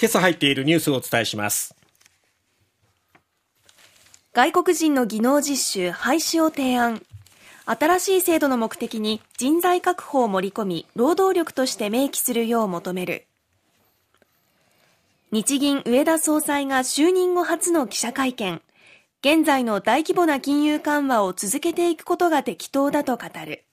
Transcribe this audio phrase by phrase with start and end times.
[0.00, 1.74] 今朝入っているニュースをお伝えします。
[4.32, 7.02] 外国人の技能実習廃止を提案。
[7.66, 13.26] 新しい制度の目的に人材確保を盛り込み労働力として明記するよう求める。
[15.32, 18.62] 日銀上田総裁が就任後初の記者会見。
[19.20, 23.64] 現在の大規模な金融緩和を続けていくことが適当だと語る。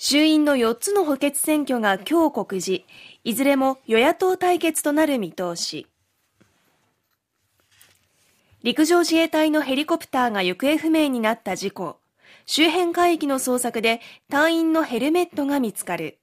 [0.00, 2.84] 衆院の4つの補欠選挙が今日告示、
[3.24, 5.88] いずれも与野党対決となる見通し。
[8.62, 11.98] 陸上自衛隊のヘリコプターが行方不明になった事故。
[12.46, 16.18] 周辺海域の捜索で隊員のヘルメットが見つかる。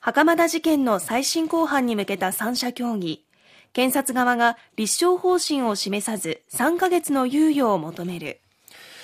[0.00, 3.24] 袴田事件の再審公判に向けた三者協議。
[3.72, 8.40] 検察側が立証方針を示さず3ヶ月の猶予を求める。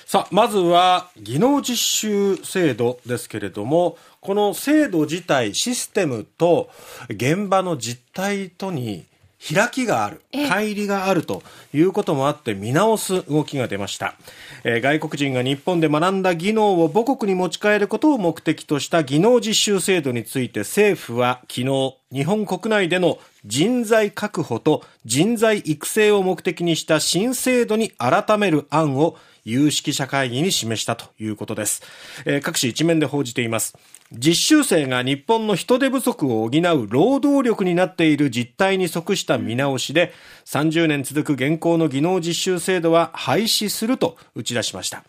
[0.07, 6.71] さあ、まずは技能実習制度ですけれども、この制度自体、システムと
[7.09, 9.07] 現場の実態とに
[9.53, 11.43] 開きがある、乖離があると
[11.75, 14.15] いうこともあって見直す動きが出ました。
[14.63, 31.83] えー、外国人が日本で学んだ技能を母国に持ち帰ることを目的とした技能実習制度について政府は昨日、日本国内での人材確保と人材育成を目的にした新制度に改める案を有識者会議に示したということです。
[32.25, 33.77] えー、各紙一面で報じています。
[34.13, 40.13] 実習生が日本の人手不足を補う労働力になっている実態に即した見直しで、
[40.47, 45.05] 30年続く現行の技能実習制度は廃止すると打ち出しました。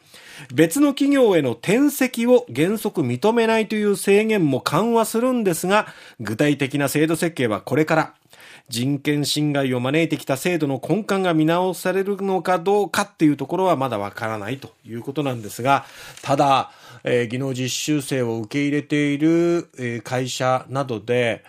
[0.53, 5.88] 別の企業への転籍を原則認めないという制限も緩和するんですが、
[6.19, 8.14] 具体的な制度設計はこれから。
[8.67, 15.86] 人権侵害を招いてきた制度の根幹が見直されるのかどうかっていうところはまだわからないということなんですが、
[16.23, 16.72] ただ、
[17.03, 21.44] えー、技能実習生を受け入れている、えー、会社などで、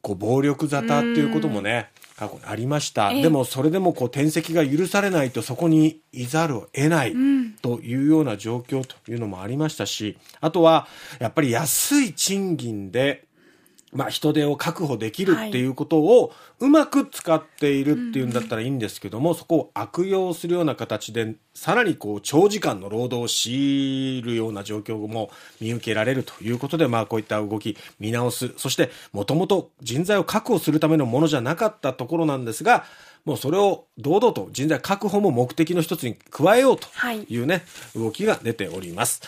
[0.00, 3.12] こう暴力沙汰っていうこともね、過去にありました。
[3.12, 7.14] でもそれでもこう転籍が許されないとそこにいざるを得ない
[7.62, 10.88] というような状況というのもありましたし、あとは
[11.20, 13.27] やっぱり安い賃金で
[13.92, 28.52] まあ、人手を確保できるっていうことをうまく使っているっていうんだったらいいんですけども、そこを悪用するような形でさらにこう長時間の労働を強いるような状況も見受けられるということで、まあ、こういった動き見直す。
[28.56, 32.84] そしてもともと人材を確保するためのものじゃなかったところなんですが
[33.24, 36.88] もうそれを堂々と人材確保も目的の一つに加えようと
[37.28, 39.22] いうね、はい、動きが出ております。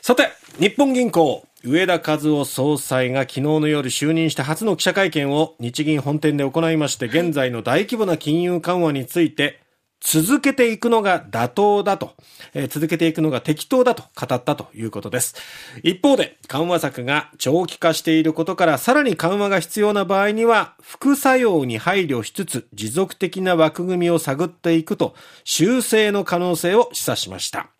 [0.00, 9.60] さて、日本銀行、上田和夫総裁が昨日の夜就任して初の記者会見を日銀本店で行いまして、現在の大規模な金融緩和について、
[10.00, 12.14] 続けていくのが妥当だと、
[12.54, 15.34] えー、続けていくのが適当だと語ったということです。
[15.82, 27.70] 一方で、緩和策が長期化していることから、さらに緩和が必要な場合には、副作用に配慮しつつ、持続的な枠組みを探っていくと、修正の可能性を示唆しました。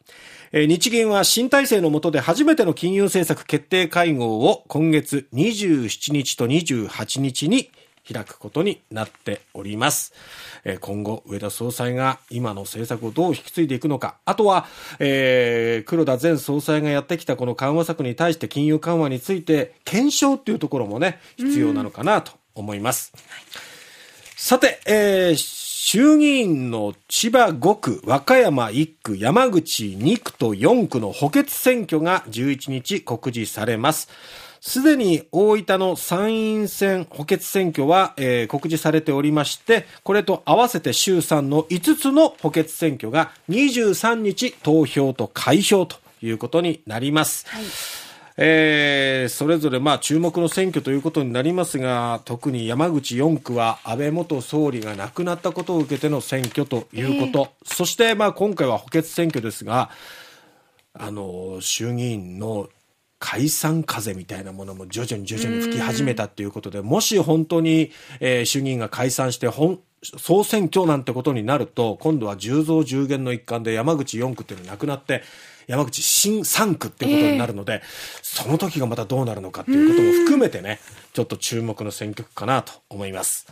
[0.53, 7.71] 日銀は新体制の下で初めての金融政策決定会合を今月27日と28日に
[8.11, 10.15] 開くことになっております。
[10.81, 14.67] 今後、上田総裁が今の政策をどう引き継いでいくのか、あとは、
[14.99, 23.13] えー、黒田前総裁がやってきたこの緩和策に対して金融緩和について検証っていうところもね、必要なのかなと思います。
[24.35, 25.58] さて、えー、
[25.91, 34.11] 衆議院の千葉5区、和歌山1区、山口2区と4区の補欠選挙が11日告示されます。
[34.61, 47.47] すでに大分の参院選補欠選挙は、えー、告示されておりまして、これと合わせて衆参の5つの補欠選挙が23日投票と開票ということになります。
[47.49, 47.65] はい
[48.41, 59.91] えー、それぞれまあ注目の選挙ということになりますが、特に山口4区は安倍元総理が亡くなったことを受けての選挙ということ、えー、そしてまあ今回は補欠選挙ですが、
[60.95, 62.69] あの、衆議院の
[63.19, 67.91] 解散風みたいなものも徐々に徐々に吹き始めたということで、もし本当に、
[68.21, 75.23] えー、衆議院が解散して本、総選挙なんてことになると、今度は10増10減の一環で山口4区っていうのがなくなって、
[75.67, 77.81] 山口新3区っていうことになるので、えー、
[78.23, 80.81] その時がまたどうなるのかっていうことも含めてね、
[81.13, 83.47] ちょっと注目の選挙区かなと思います。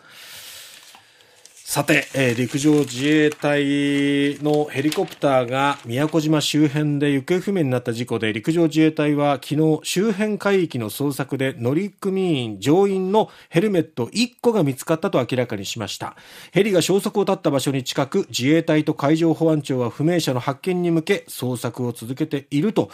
[1.69, 16.15] さて、えー、陸上自衛隊のヘリコプターが宮古島周辺で行方不明になった事故で陸上自衛隊は昨日周辺海域の捜索で乗組員乗員のヘルメット1個が見つかったと明らかにしました。
[16.53, 22.91] ヘリが消息を絶った場所に近く自衛隊と海上保安庁は不明者の発見に向け捜索を続けていると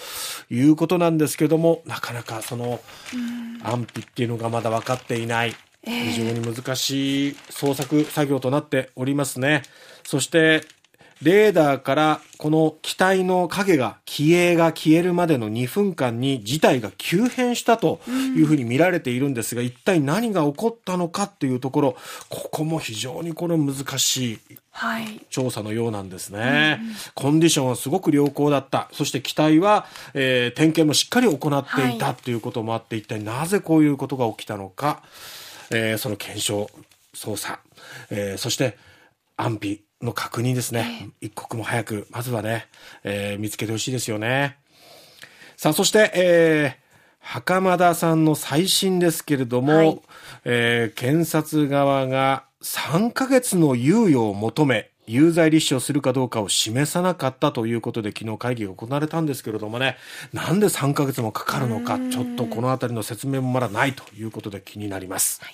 [0.50, 2.80] いうことなんですけどもなかなかその
[3.62, 5.54] 安否っていうのがまだ分かっていない。
[5.84, 9.62] 非常に難しい捜索作業となっておりますね。
[10.04, 10.62] そして、
[11.22, 21.96] レーダーからこの機体の影が、機影が消えるまでの2分間に事態が急変したというふうに見られているんですが、一体何が起こったのかっていうところ、
[22.28, 24.38] ここも非常にこれ難しい
[25.30, 26.80] 調査のようなんですね、はい
[27.14, 28.88] コンディションはすごく良好だった。
[28.92, 35.02] そして機体は、えー、点検もしっかり行っていたということもあって、一体なぜこういうことが起きたのか。
[35.72, 36.70] えー、その検証、
[37.14, 37.60] 捜査、
[38.10, 38.76] えー、そして
[39.36, 41.10] 安否の確認ですね。
[41.20, 42.66] 一刻も早く、まずはね、
[43.04, 44.58] えー、見つけてほしいですよね。
[45.56, 46.82] さあ、そして、えー、
[47.20, 50.00] 袴田さんの再審ですけれども、はい、
[50.44, 59.96] えー、検察側が3ヶ月の猶予を求め、有罪立証するかどうかを示さなかったということで昨日会議が行われたんですけれどもね、
[60.32, 65.40] なんで3ヶ月もかかるのか、ちょっとこのあたりの説明もまだないということで気になります。
[65.42, 65.50] はい